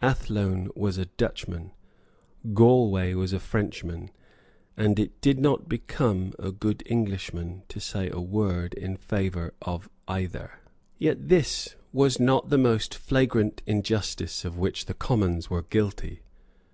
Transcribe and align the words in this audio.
Athlone 0.00 0.70
was 0.74 0.96
a 0.96 1.04
Dutchman; 1.04 1.70
Galway 2.54 3.12
was 3.12 3.34
a 3.34 3.38
Frenchman; 3.38 4.10
and 4.78 4.98
it 4.98 5.20
did 5.20 5.38
not 5.38 5.68
become 5.68 6.32
a 6.38 6.50
good 6.50 6.82
Englishman 6.86 7.64
to 7.68 7.80
say 7.80 8.08
a 8.08 8.18
word 8.18 8.72
in 8.72 8.96
favour 8.96 9.52
of 9.60 9.90
either. 10.08 10.52
Yet 10.98 11.28
this 11.28 11.76
was 11.92 12.18
not 12.18 12.48
the 12.48 12.56
most 12.56 12.94
flagrant 12.94 13.62
injustice 13.66 14.42
of 14.42 14.56
which 14.58 14.86
the 14.86 14.94
Commons 14.94 15.50
were 15.50 15.60
guilty. 15.64 16.22